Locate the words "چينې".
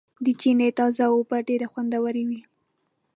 0.41-0.69